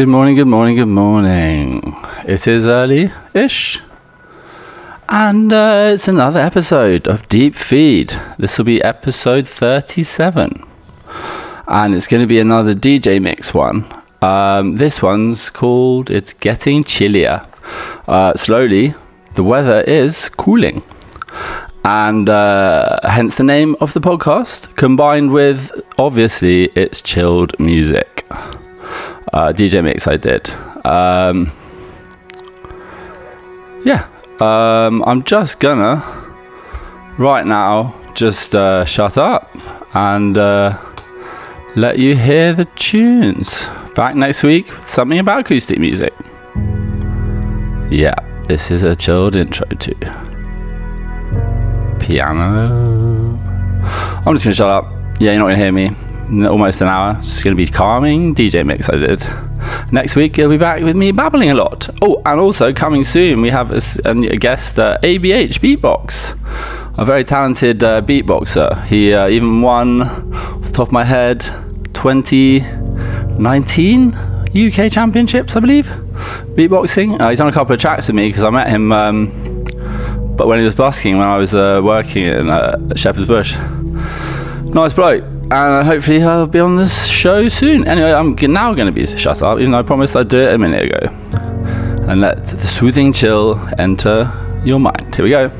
Good 0.00 0.08
morning, 0.08 0.34
good 0.34 0.46
morning, 0.46 0.76
good 0.76 0.86
morning. 0.86 1.94
It 2.24 2.46
is 2.46 2.66
early 2.66 3.12
ish. 3.34 3.82
And 5.10 5.52
uh, 5.52 5.90
it's 5.92 6.08
another 6.08 6.40
episode 6.40 7.06
of 7.06 7.28
Deep 7.28 7.54
Feed. 7.54 8.14
This 8.38 8.56
will 8.56 8.64
be 8.64 8.82
episode 8.82 9.46
37. 9.46 10.64
And 11.68 11.94
it's 11.94 12.06
going 12.06 12.22
to 12.22 12.26
be 12.26 12.38
another 12.38 12.74
DJ 12.74 13.20
mix 13.20 13.52
one. 13.52 13.84
Um, 14.22 14.76
this 14.76 15.02
one's 15.02 15.50
called 15.50 16.08
It's 16.08 16.32
Getting 16.32 16.82
Chillier. 16.82 17.46
Uh, 18.08 18.34
slowly, 18.36 18.94
the 19.34 19.44
weather 19.44 19.82
is 19.82 20.30
cooling. 20.30 20.82
And 21.84 22.26
uh, 22.26 23.00
hence 23.02 23.36
the 23.36 23.44
name 23.44 23.76
of 23.82 23.92
the 23.92 24.00
podcast, 24.00 24.74
combined 24.76 25.30
with 25.30 25.70
obviously 25.98 26.70
it's 26.74 27.02
chilled 27.02 27.54
music 27.60 28.24
uh, 29.32 29.52
DJ 29.52 29.82
mix 29.82 30.06
I 30.06 30.16
did. 30.16 30.50
Um, 30.84 31.52
yeah, 33.84 34.08
um, 34.40 35.02
I'm 35.06 35.22
just 35.24 35.60
gonna 35.60 36.02
right 37.18 37.46
now 37.46 37.94
just 38.14 38.54
uh, 38.54 38.84
shut 38.84 39.16
up 39.16 39.56
and 39.94 40.36
uh, 40.36 40.78
let 41.76 41.98
you 41.98 42.16
hear 42.16 42.52
the 42.52 42.64
tunes. 42.76 43.68
Back 43.94 44.14
next 44.14 44.42
week 44.42 44.66
something 44.82 45.18
about 45.18 45.40
acoustic 45.40 45.78
music. 45.78 46.12
Yeah, 47.90 48.14
this 48.46 48.70
is 48.70 48.84
a 48.84 48.94
chilled 48.94 49.36
intro 49.36 49.66
to 49.66 49.94
piano. 52.00 53.38
I'm 54.26 54.34
just 54.34 54.44
gonna 54.44 54.54
shut 54.54 54.70
up. 54.70 54.84
Yeah, 55.18 55.32
you're 55.32 55.40
not 55.40 55.46
gonna 55.46 55.56
hear 55.56 55.72
me 55.72 55.90
almost 56.30 56.80
an 56.80 56.88
hour. 56.88 57.16
It's 57.18 57.42
going 57.42 57.54
to 57.56 57.62
be 57.62 57.66
calming 57.70 58.34
DJ 58.34 58.64
mix 58.64 58.88
I 58.88 58.96
did. 58.96 59.22
Next 59.92 60.16
week, 60.16 60.38
you'll 60.38 60.50
be 60.50 60.56
back 60.56 60.82
with 60.82 60.96
me 60.96 61.12
babbling 61.12 61.50
a 61.50 61.54
lot. 61.54 61.90
Oh, 62.00 62.22
and 62.24 62.40
also 62.40 62.72
coming 62.72 63.04
soon, 63.04 63.42
we 63.42 63.50
have 63.50 63.72
a, 63.72 63.82
a 64.04 64.14
guest, 64.36 64.78
uh, 64.78 64.96
ABH 65.02 65.58
Beatbox, 65.60 66.38
a 66.98 67.04
very 67.04 67.24
talented 67.24 67.82
uh, 67.82 68.00
beatboxer. 68.02 68.86
He 68.86 69.12
uh, 69.12 69.28
even 69.28 69.62
won, 69.62 70.02
off 70.02 70.62
the 70.62 70.72
top 70.72 70.88
of 70.88 70.92
my 70.92 71.04
head, 71.04 71.40
2019 71.94 74.14
UK 74.14 74.90
Championships, 74.90 75.56
I 75.56 75.60
believe, 75.60 75.86
beatboxing. 76.54 77.20
Uh, 77.20 77.30
he's 77.30 77.40
on 77.40 77.48
a 77.48 77.52
couple 77.52 77.74
of 77.74 77.80
tracks 77.80 78.06
with 78.06 78.16
me 78.16 78.28
because 78.28 78.44
I 78.44 78.50
met 78.50 78.68
him. 78.68 78.92
Um, 78.92 79.64
but 80.36 80.46
when 80.46 80.58
he 80.58 80.64
was 80.64 80.74
busking, 80.74 81.18
when 81.18 81.26
I 81.26 81.36
was 81.36 81.54
uh, 81.54 81.80
working 81.82 82.24
in 82.24 82.48
uh, 82.48 82.94
Shepherd's 82.94 83.26
Bush, 83.26 83.56
nice 84.72 84.94
bloke 84.94 85.24
and 85.50 85.86
hopefully 85.86 86.22
I'll 86.22 86.46
be 86.46 86.60
on 86.60 86.76
this 86.76 87.06
show 87.06 87.48
soon. 87.48 87.86
Anyway, 87.86 88.12
I'm 88.12 88.34
now 88.52 88.72
going 88.74 88.86
to 88.86 88.92
be 88.92 89.04
shut 89.06 89.42
up, 89.42 89.58
even 89.58 89.72
though 89.72 89.78
I 89.78 89.82
promised 89.82 90.16
I'd 90.16 90.28
do 90.28 90.38
it 90.38 90.54
a 90.54 90.58
minute 90.58 90.84
ago. 90.84 91.12
And 92.08 92.20
let 92.20 92.44
the 92.44 92.66
soothing 92.66 93.12
chill 93.12 93.60
enter 93.78 94.30
your 94.64 94.80
mind. 94.80 95.14
Here 95.14 95.24
we 95.24 95.30
go. 95.30 95.50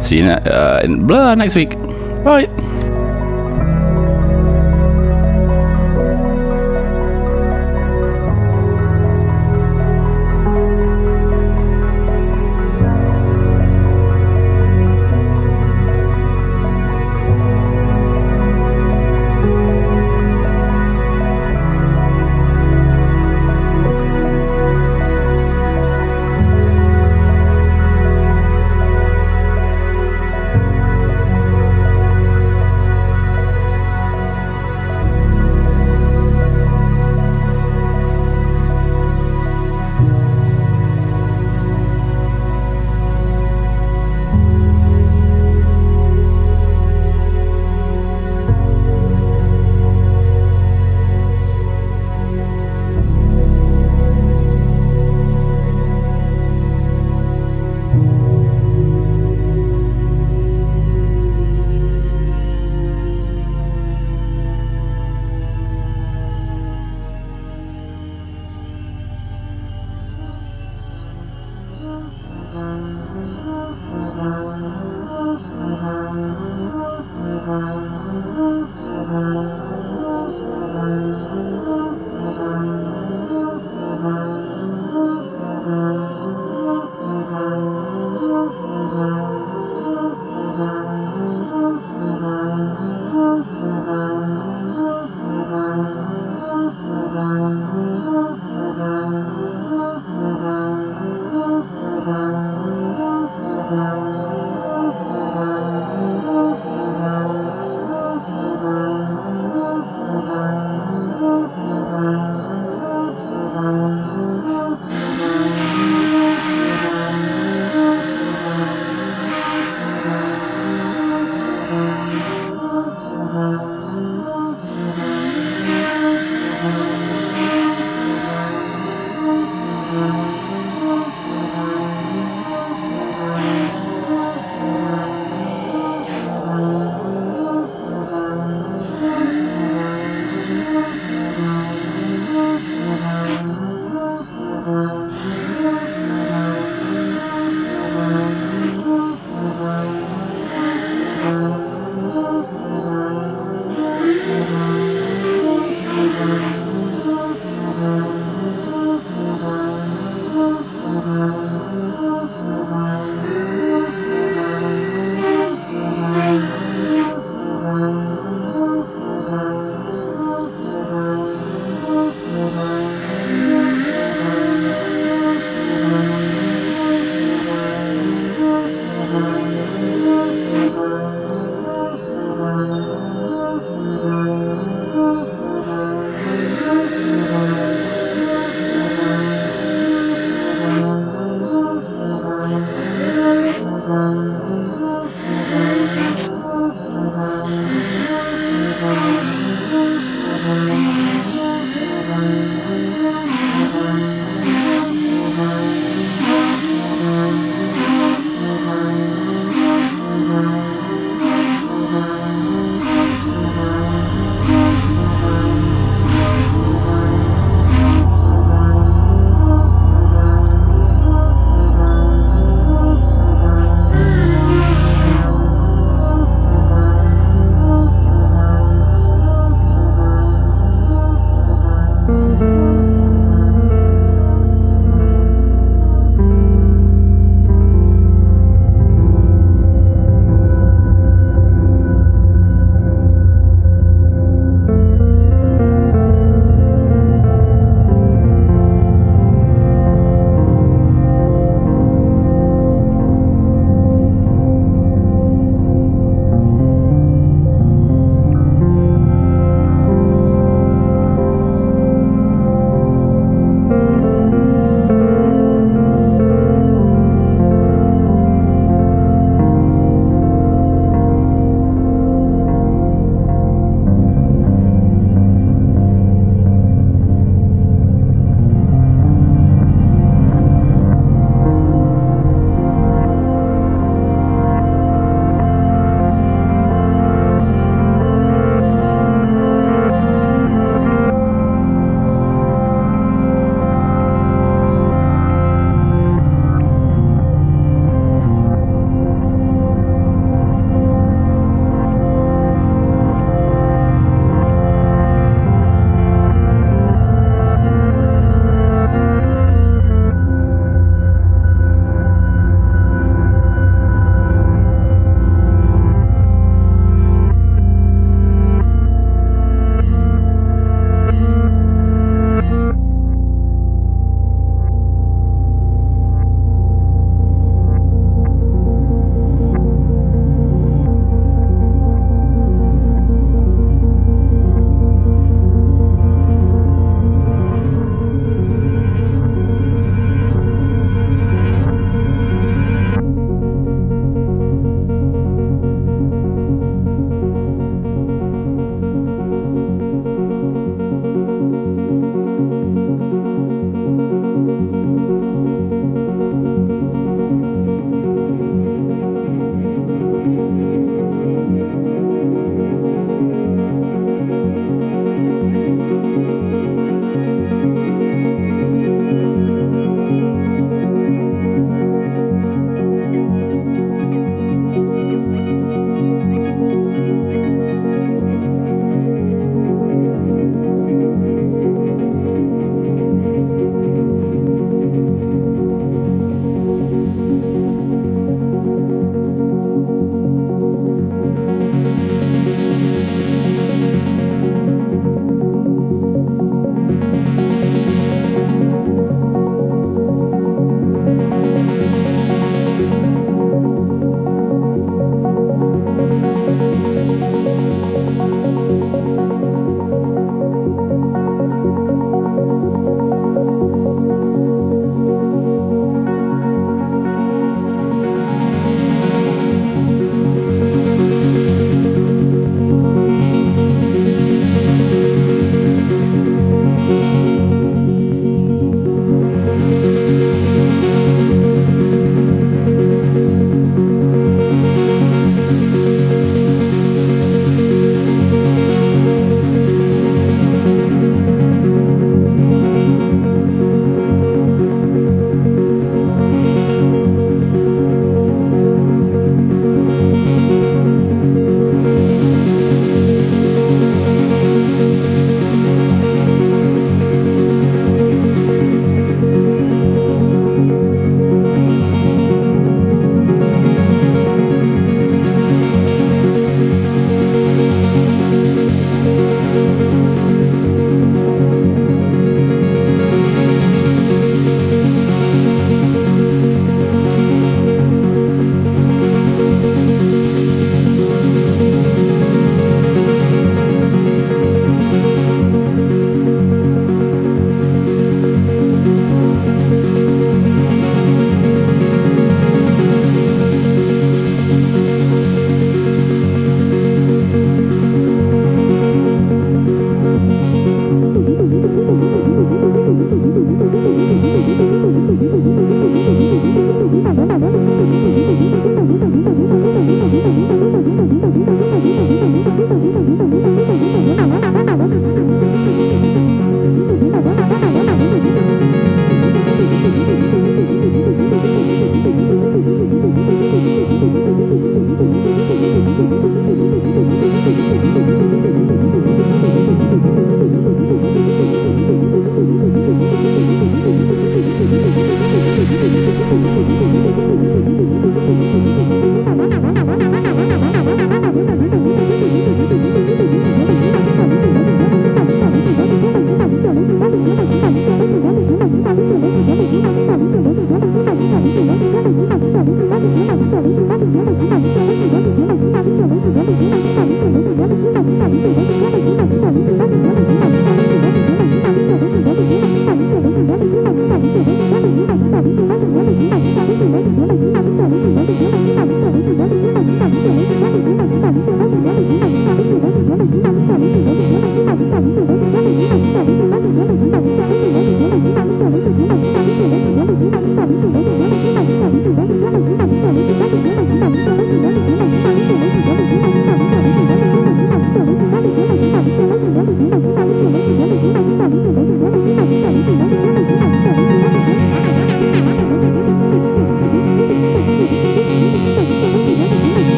See 0.00 0.18
you 0.18 0.24
ne- 0.24 0.32
uh, 0.34 0.80
in 0.82 1.06
next 1.06 1.54
week. 1.54 1.70
Bye. 2.24 2.82